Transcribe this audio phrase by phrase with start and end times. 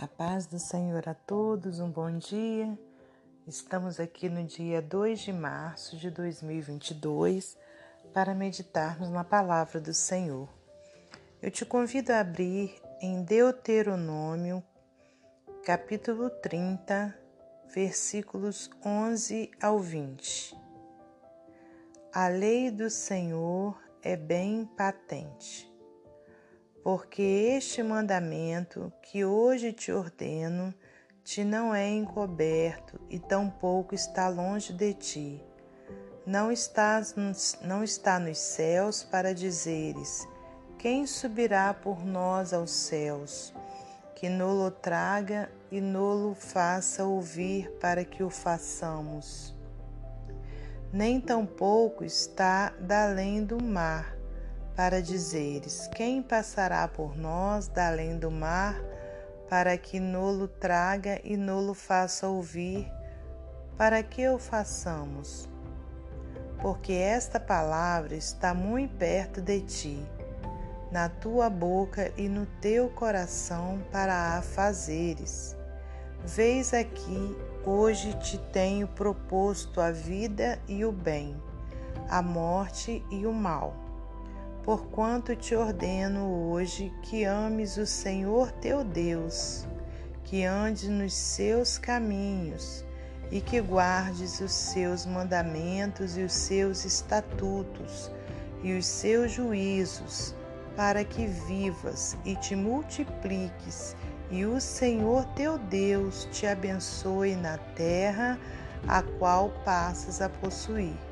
[0.00, 2.78] A paz do Senhor a todos, um bom dia.
[3.48, 7.58] Estamos aqui no dia 2 de março de 2022
[8.14, 10.48] para meditarmos na palavra do Senhor.
[11.42, 14.62] Eu te convido a abrir em Deuteronômio,
[15.64, 17.12] capítulo 30,
[17.74, 20.56] versículos 11 ao 20.
[22.14, 25.68] A lei do Senhor é bem patente
[26.82, 30.72] porque este mandamento que hoje te ordeno
[31.24, 35.44] te não é encoberto e tampouco está longe de ti.
[36.24, 37.14] Não, estás
[37.62, 40.26] não está nos céus para dizeres:
[40.78, 43.52] Quem subirá por nós aos céus?
[44.14, 49.54] Que nolo traga e nolo faça ouvir para que o façamos.
[50.92, 54.17] Nem tampouco está da além do mar
[54.78, 58.80] para dizeres: Quem passará por nós da além do mar,
[59.50, 62.88] para que nolo traga e nolo faça ouvir,
[63.76, 65.48] para que o façamos?
[66.62, 70.06] Porque esta palavra está muito perto de ti,
[70.92, 75.56] na tua boca e no teu coração para a fazeres.
[76.24, 81.34] Vês aqui, hoje te tenho proposto a vida e o bem,
[82.08, 83.87] a morte e o mal
[84.68, 89.66] porquanto te ordeno hoje que ames o Senhor teu Deus,
[90.24, 92.84] que andes nos seus caminhos
[93.30, 98.12] e que guardes os seus mandamentos e os seus estatutos
[98.62, 100.34] e os seus juízos,
[100.76, 103.96] para que vivas e te multipliques,
[104.30, 108.38] e o Senhor teu Deus te abençoe na terra
[108.86, 111.07] a qual passas a possuir.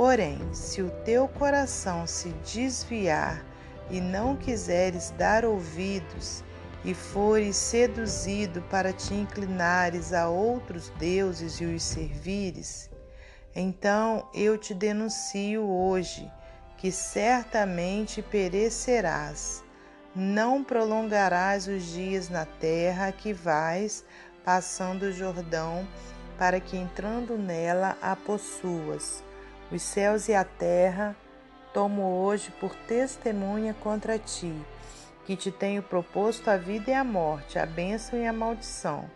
[0.00, 3.44] Porém, se o teu coração se desviar
[3.90, 6.42] e não quiseres dar ouvidos,
[6.82, 12.88] e fores seduzido para te inclinares a outros deuses e os servires,
[13.54, 16.32] então eu te denuncio hoje
[16.78, 19.62] que certamente perecerás.
[20.16, 24.02] Não prolongarás os dias na terra que vais
[24.42, 25.86] passando o Jordão,
[26.38, 29.28] para que entrando nela a possuas
[29.70, 31.16] os céus e a terra
[31.72, 34.54] tomo hoje por testemunha contra ti,
[35.24, 39.08] que te tenho proposto a vida e a morte, a bênção e a maldição.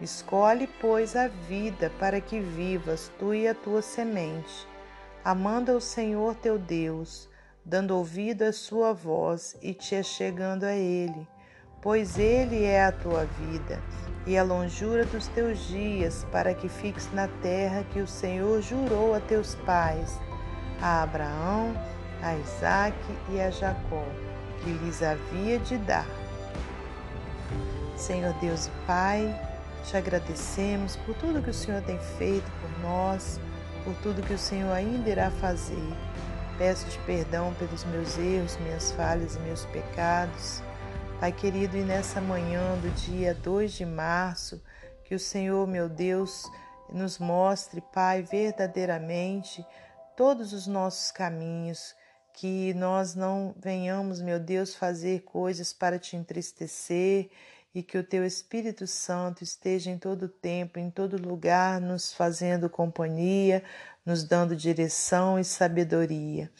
[0.00, 4.66] Escolhe, pois, a vida para que vivas tu e a tua semente,
[5.24, 7.28] amando ao Senhor teu Deus,
[7.64, 11.28] dando ouvido à sua voz e te achegando a Ele,
[11.82, 13.80] pois Ele é a tua vida
[14.26, 19.14] e a longura dos teus dias, para que fiques na terra que o Senhor jurou
[19.14, 20.18] a teus pais,
[20.80, 21.74] a Abraão,
[22.22, 24.04] a Isaque e a Jacó,
[24.62, 26.06] que lhes havia de dar.
[27.96, 29.50] Senhor Deus e Pai,
[29.84, 33.40] te agradecemos por tudo que o Senhor tem feito por nós,
[33.84, 35.88] por tudo que o Senhor ainda irá fazer.
[36.58, 40.62] Peço-te perdão pelos meus erros, minhas falhas e meus pecados.
[41.20, 44.58] Pai querido, e nessa manhã do dia 2 de março,
[45.04, 46.50] que o Senhor, meu Deus,
[46.90, 49.62] nos mostre, Pai, verdadeiramente
[50.16, 51.94] todos os nossos caminhos,
[52.32, 57.28] que nós não venhamos, meu Deus, fazer coisas para te entristecer
[57.74, 62.70] e que o teu Espírito Santo esteja em todo tempo, em todo lugar, nos fazendo
[62.70, 63.62] companhia,
[64.06, 66.50] nos dando direção e sabedoria.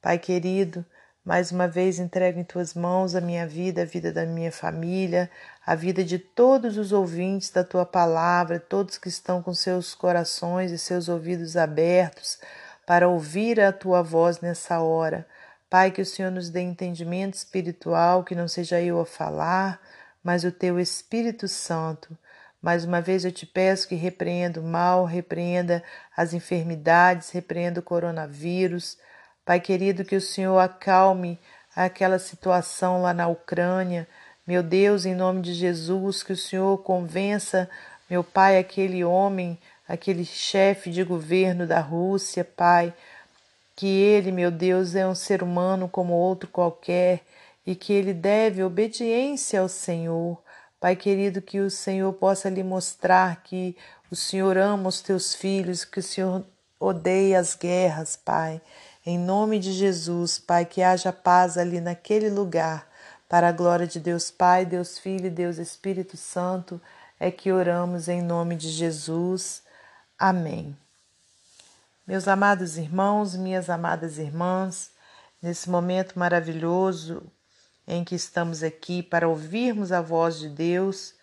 [0.00, 0.86] Pai querido,
[1.26, 5.28] mais uma vez entrego em tuas mãos a minha vida, a vida da minha família,
[5.66, 10.70] a vida de todos os ouvintes da tua palavra, todos que estão com seus corações
[10.70, 12.38] e seus ouvidos abertos
[12.86, 15.26] para ouvir a tua voz nessa hora.
[15.68, 19.80] Pai, que o Senhor nos dê entendimento espiritual, que não seja eu a falar,
[20.22, 22.16] mas o teu Espírito Santo.
[22.62, 25.82] Mais uma vez eu te peço que repreenda o mal, repreenda
[26.16, 28.96] as enfermidades, repreenda o coronavírus
[29.46, 31.38] Pai querido, que o Senhor acalme
[31.74, 34.08] aquela situação lá na Ucrânia.
[34.44, 37.70] Meu Deus, em nome de Jesus, que o Senhor convença,
[38.10, 39.56] meu Pai, aquele homem,
[39.88, 42.92] aquele chefe de governo da Rússia, Pai,
[43.76, 47.20] que ele, meu Deus, é um ser humano como outro qualquer
[47.64, 50.42] e que ele deve obediência ao Senhor.
[50.80, 53.76] Pai querido, que o Senhor possa lhe mostrar que
[54.10, 56.44] o Senhor ama os teus filhos, que o Senhor
[56.80, 58.60] odeia as guerras, Pai.
[59.08, 62.88] Em nome de Jesus, Pai, que haja paz ali naquele lugar.
[63.28, 66.80] Para a glória de Deus Pai, Deus Filho e Deus Espírito Santo,
[67.20, 69.62] é que oramos em nome de Jesus.
[70.18, 70.76] Amém.
[72.04, 74.90] Meus amados irmãos, minhas amadas irmãs,
[75.40, 77.22] nesse momento maravilhoso
[77.86, 81.14] em que estamos aqui para ouvirmos a voz de Deus.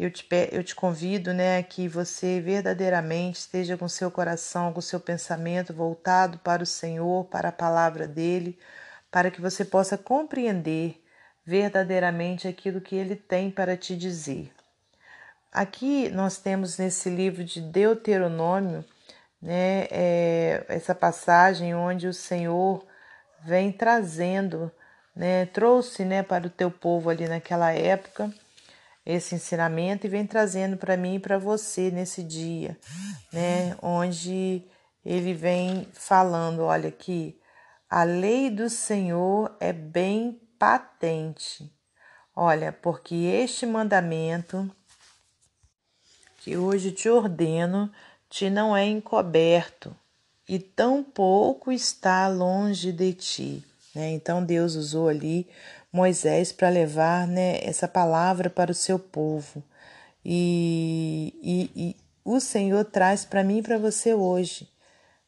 [0.00, 4.98] Eu te, eu te convido né, que você verdadeiramente esteja com seu coração, com seu
[4.98, 8.58] pensamento voltado para o Senhor, para a palavra dele,
[9.10, 11.04] para que você possa compreender
[11.44, 14.50] verdadeiramente aquilo que ele tem para te dizer.
[15.52, 18.82] Aqui nós temos nesse livro de Deuteronômio,
[19.42, 22.86] né, é, essa passagem onde o Senhor
[23.44, 24.72] vem trazendo,
[25.14, 28.32] né, trouxe né, para o teu povo ali naquela época
[29.04, 32.78] esse ensinamento e vem trazendo para mim e para você nesse dia,
[33.32, 34.64] né, onde
[35.04, 37.38] ele vem falando, olha aqui,
[37.88, 41.72] a lei do Senhor é bem patente.
[42.36, 44.70] Olha, porque este mandamento
[46.38, 47.90] que hoje te ordeno
[48.28, 49.94] te não é encoberto
[50.48, 53.64] e tão pouco está longe de ti.
[53.94, 54.12] Né?
[54.12, 55.48] Então Deus usou ali
[55.92, 59.62] Moisés para levar né, essa palavra para o seu povo.
[60.24, 64.68] E, e, e o Senhor traz para mim e para você hoje,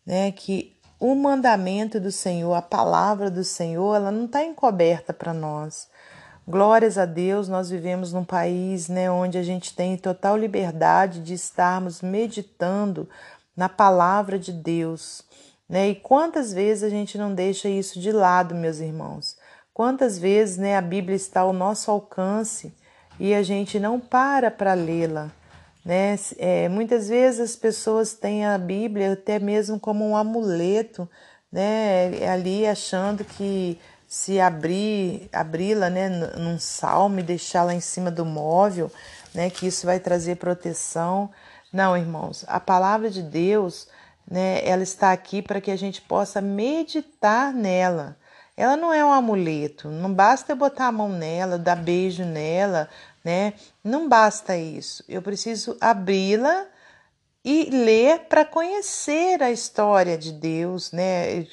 [0.06, 5.35] né, que o mandamento do Senhor, a palavra do Senhor, ela não está encoberta para
[5.35, 5.88] nós.
[6.47, 11.35] Glórias a Deus, nós vivemos num país né, onde a gente tem total liberdade de
[11.35, 13.09] estarmos meditando
[13.56, 15.25] na palavra de Deus.
[15.69, 15.91] Né?
[15.91, 19.37] E quantas vezes a gente não deixa isso de lado, meus irmãos?
[19.75, 22.73] Quantas vezes né, a Bíblia está ao nosso alcance
[23.19, 25.31] e a gente não para para lê-la?
[25.85, 26.17] Né?
[26.39, 31.09] É, muitas vezes as pessoas têm a Bíblia até mesmo como um amuleto,
[31.51, 32.27] né?
[32.29, 33.79] ali achando que
[34.13, 38.93] se abrir, abri-la, né, num salmo e deixá-la em cima do móvel,
[39.35, 41.31] né, que isso vai trazer proteção.
[41.73, 43.89] Não, irmãos, a palavra de Deus,
[44.31, 48.15] né, ela está aqui para que a gente possa meditar nela.
[48.56, 52.88] Ela não é um amuleto, não basta eu botar a mão nela, dar beijo nela,
[53.25, 53.54] né?
[53.82, 55.02] Não basta isso.
[55.08, 56.66] Eu preciso abri-la
[57.44, 61.46] e ler para conhecer a história de Deus, né?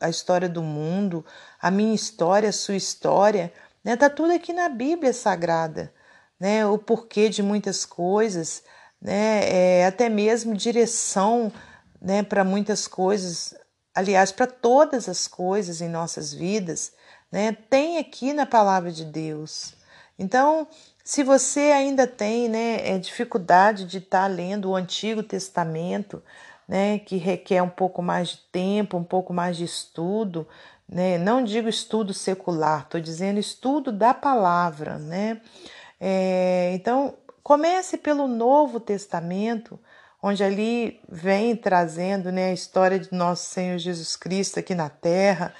[0.00, 1.24] A história do mundo,
[1.60, 3.52] a minha história, a sua história,
[3.84, 3.96] né?
[3.96, 5.92] Tá tudo aqui na Bíblia Sagrada,
[6.40, 6.66] né?
[6.66, 8.62] O porquê de muitas coisas,
[9.00, 9.48] né?
[9.80, 11.52] É, até mesmo direção,
[12.00, 12.22] né?
[12.22, 13.54] Para muitas coisas,
[13.96, 16.92] aliás, para todas as coisas em nossas vidas,
[17.32, 17.56] né?
[17.70, 19.74] Tem aqui na Palavra de Deus.
[20.18, 20.68] Então,
[21.02, 26.22] se você ainda tem né, é, dificuldade de estar tá lendo o Antigo Testamento,
[26.68, 30.46] né, que requer um pouco mais de tempo, um pouco mais de estudo,
[30.88, 34.98] né, não digo estudo secular, estou dizendo estudo da palavra.
[34.98, 35.40] Né?
[36.00, 39.78] É, então, comece pelo Novo Testamento,
[40.26, 45.54] onde ali vem trazendo né, a história de nosso Senhor Jesus Cristo aqui na terra,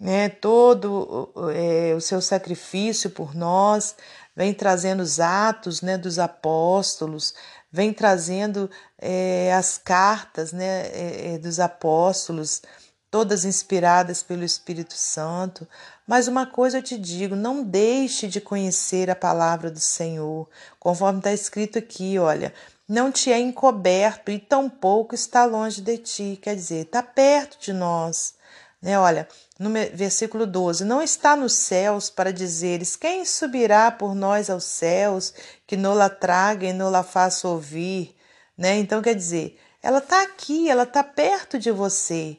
[0.00, 3.94] né, todo é, o seu sacrifício por nós,
[4.34, 7.34] vem trazendo os atos né, dos apóstolos,
[7.70, 12.62] vem trazendo é, as cartas né, é, dos apóstolos,
[13.10, 15.68] todas inspiradas pelo Espírito Santo.
[16.06, 20.48] Mas uma coisa eu te digo: não deixe de conhecer a palavra do Senhor,
[20.78, 22.54] conforme está escrito aqui, olha.
[22.90, 27.72] Não te é encoberto e tampouco está longe de ti, quer dizer, está perto de
[27.72, 28.34] nós.
[28.82, 28.98] Né?
[28.98, 34.64] Olha, no versículo 12: Não está nos céus para dizeres: Quem subirá por nós aos
[34.64, 35.32] céus,
[35.68, 38.16] que nola traga e nola faça ouvir?
[38.58, 38.78] Né?
[38.78, 42.38] Então, quer dizer, ela está aqui, ela está perto de você.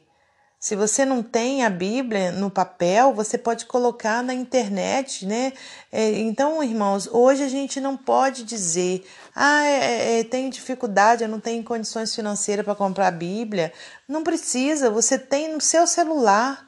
[0.62, 5.52] Se você não tem a Bíblia no papel, você pode colocar na internet, né?
[5.90, 9.04] É, então, irmãos, hoje a gente não pode dizer,
[9.34, 13.72] ah, é, é, tem dificuldade, eu não tenho condições financeiras para comprar a Bíblia.
[14.06, 16.64] Não precisa, você tem no seu celular,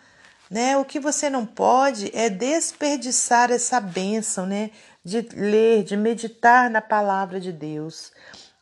[0.51, 0.77] né?
[0.77, 4.73] O que você não pode é desperdiçar essa bênção, né?
[5.05, 8.11] De ler, de meditar na palavra de Deus.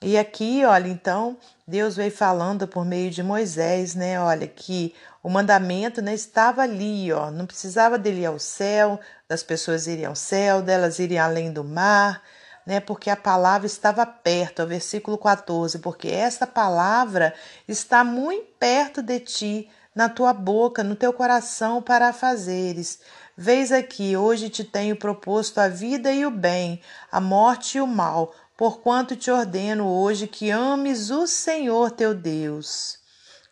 [0.02, 1.36] E aqui, olha, então,
[1.66, 4.20] Deus veio falando por meio de Moisés, né?
[4.20, 8.98] Olha, que o mandamento né, estava ali, ó, não precisava dele ir ao céu,
[9.28, 12.20] das pessoas irem ao céu, delas irem além do mar,
[12.66, 12.80] né?
[12.80, 17.32] Porque a palavra estava perto, o versículo 14, porque essa palavra
[17.68, 23.00] está muito perto de ti, na tua boca, no teu coração para fazeres.
[23.36, 27.86] Vês aqui, hoje te tenho proposto a vida e o bem, a morte e o
[27.86, 33.01] mal, porquanto te ordeno hoje que ames o Senhor teu Deus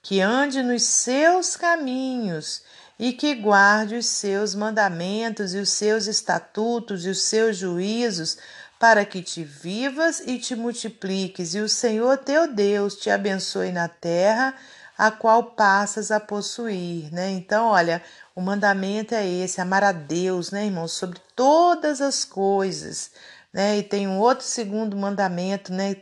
[0.02, 2.62] que ande nos seus caminhos
[2.98, 8.36] e que guarde os seus mandamentos e os seus estatutos e os seus juízos,
[8.78, 13.88] para que te vivas e te multipliques, e o Senhor teu Deus te abençoe na
[13.88, 14.54] terra
[14.96, 17.30] a qual passas a possuir, né?
[17.30, 18.02] Então, olha,
[18.34, 23.10] o mandamento é esse, amar a Deus, né, irmãos, sobre todas as coisas,
[23.50, 23.78] né?
[23.78, 25.96] E tem um outro segundo mandamento, né,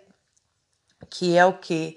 [1.09, 1.97] que é o que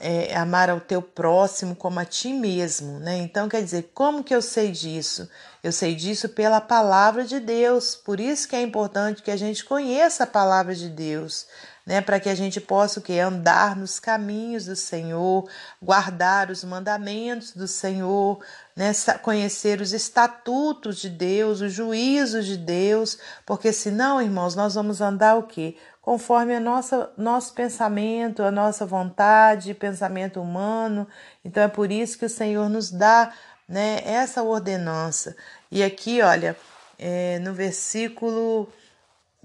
[0.00, 3.18] é, amar ao teu próximo como a ti mesmo, né?
[3.18, 5.28] Então quer dizer, como que eu sei disso?
[5.62, 7.94] Eu sei disso pela palavra de Deus.
[7.94, 11.46] Por isso que é importante que a gente conheça a palavra de Deus,
[11.88, 12.02] né?
[12.02, 15.48] Para que a gente possa o que andar nos caminhos do Senhor,
[15.82, 18.44] guardar os mandamentos do Senhor,
[18.76, 18.92] né?
[19.22, 23.16] Conhecer os estatutos de Deus, os juízos de Deus,
[23.46, 25.76] porque senão, irmãos, nós vamos andar o quê?
[26.02, 31.06] conforme a nossa nosso pensamento, a nossa vontade, pensamento humano.
[31.44, 33.30] Então é por isso que o Senhor nos dá,
[33.68, 35.36] né, essa ordenança.
[35.70, 36.56] E aqui, olha,
[36.98, 38.72] é, no versículo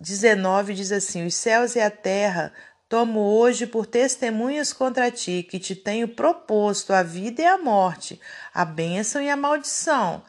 [0.04, 2.54] 19 diz assim: Os céus e a terra
[2.90, 8.20] tomo hoje por testemunhas contra ti, que te tenho proposto a vida e a morte,
[8.54, 10.22] a bênção e a maldição.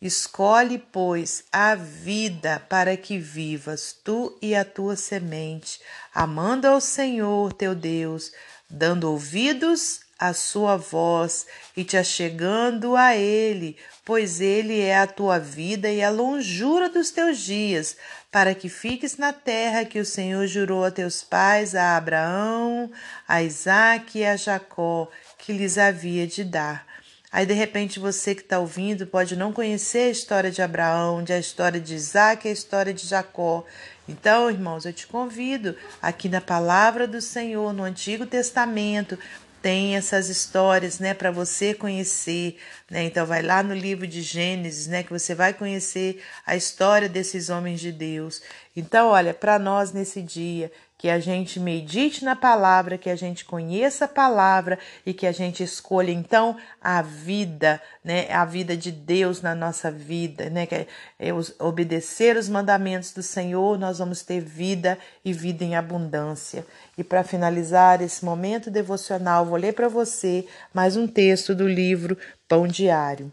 [0.00, 5.80] Escolhe, pois, a vida para que vivas tu e a tua semente,
[6.14, 8.30] amando ao Senhor teu Deus,
[8.70, 11.46] dando ouvidos à sua voz
[11.76, 17.10] e te achegando a Ele, pois Ele é a tua vida e a longura dos
[17.10, 17.96] teus dias,
[18.30, 22.90] para que fiques na terra que o Senhor jurou a teus pais, a Abraão,
[23.26, 25.08] a Isaque e a Jacó,
[25.38, 26.86] que lhes havia de dar.
[27.30, 31.32] Aí, de repente, você que está ouvindo pode não conhecer a história de Abraão, de
[31.32, 33.64] a história de Isaac, a história de Jacó.
[34.08, 39.18] Então, irmãos, eu te convido aqui na palavra do Senhor, no Antigo Testamento,
[39.60, 42.56] tem essas histórias, né, para você conhecer,
[42.90, 43.04] né?
[43.04, 47.48] Então vai lá no livro de Gênesis, né, que você vai conhecer a história desses
[47.48, 48.42] homens de Deus.
[48.76, 53.44] Então, olha, para nós nesse dia, que a gente medite na palavra, que a gente
[53.44, 54.76] conheça a palavra
[55.06, 59.92] e que a gente escolha então a vida, né, a vida de Deus na nossa
[59.92, 60.86] vida, né, que é,
[61.20, 66.66] é obedecer os mandamentos do Senhor, nós vamos ter vida e vida em abundância.
[66.96, 72.18] E para finalizar esse momento devocional, vou ler para você mais um texto do livro
[72.48, 73.30] Pão Diário.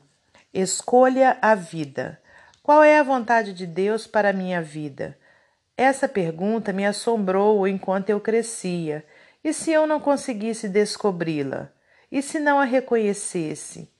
[0.53, 2.19] Escolha a vida.
[2.62, 5.17] Qual é a vontade de Deus para a minha vida?
[5.77, 9.05] Essa pergunta me assombrou enquanto eu crescia.
[9.44, 11.70] E se eu não conseguisse descobri-la?
[12.12, 13.91] E se não a reconhecesse?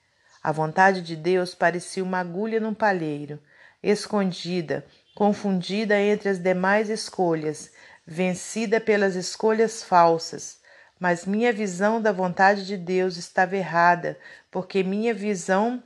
[0.42, 3.40] A vontade de Deus parecia uma agulha num palheiro,
[3.84, 7.72] escondida, confundida entre as demais escolhas,
[8.08, 10.60] vencida pelas escolhas falsas.
[11.00, 14.18] Mas minha visão da vontade de Deus estava errada,
[14.50, 15.84] porque minha visão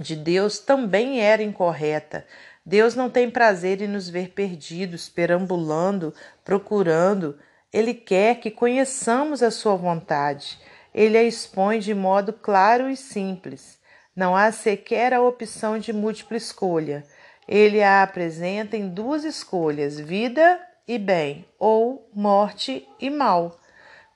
[0.00, 2.26] de Deus também era incorreta.
[2.66, 6.12] Deus não tem prazer em nos ver perdidos, perambulando,
[6.44, 7.38] procurando.
[7.72, 10.58] Ele quer que conheçamos a sua vontade.
[10.92, 13.78] Ele a expõe de modo claro e simples.
[14.16, 17.04] Não há sequer a opção de múltipla escolha.
[17.46, 23.60] Ele a apresenta em duas escolhas: vida e bem, ou morte e mal.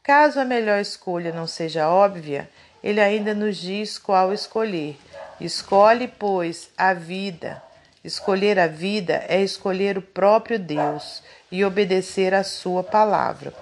[0.03, 2.51] Caso a melhor escolha não seja óbvia,
[2.83, 4.97] ele ainda nos diz qual escolher.
[5.41, 7.63] Escolhe, pois, a vida.
[8.03, 13.53] Escolher a vida é escolher o próprio Deus e obedecer à sua palavra.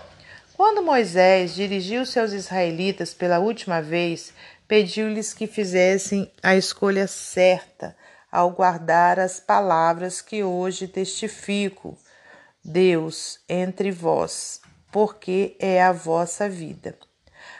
[0.56, 4.32] Quando Moisés dirigiu seus israelitas pela última vez,
[4.68, 7.96] pediu-lhes que fizessem a escolha certa
[8.30, 11.98] ao guardar as palavras que hoje testifico.
[12.62, 14.60] Deus entre vós,
[14.92, 16.96] porque é a vossa vida.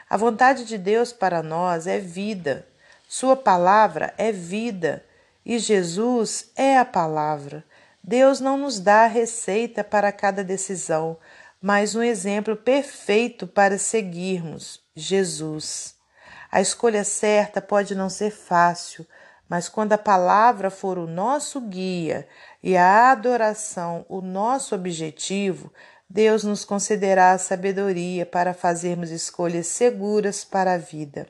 [0.09, 2.67] A vontade de Deus para nós é vida.
[3.09, 5.05] Sua palavra é vida.
[5.49, 7.65] E Jesus é a palavra.
[8.05, 11.17] Deus não nos dá a receita para cada decisão,
[11.59, 15.95] mas um exemplo perfeito para seguirmos: Jesus.
[16.53, 19.07] A escolha certa pode não ser fácil,
[19.49, 22.29] mas quando a palavra for o nosso guia
[22.63, 25.73] e a adoração o nosso objetivo,
[26.11, 31.27] Deus nos concederá a sabedoria para fazermos escolhas seguras para a vida.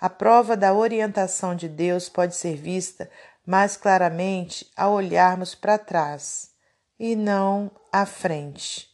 [0.00, 3.08] A prova da orientação de Deus pode ser vista
[3.46, 6.50] mais claramente ao olharmos para trás
[6.98, 8.88] e não à frente.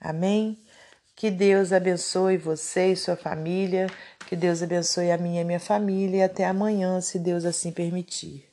[0.00, 0.58] Amém?
[1.14, 3.86] Que Deus abençoe você e sua família,
[4.28, 8.45] que Deus abençoe a minha e minha família e até amanhã, se Deus assim permitir.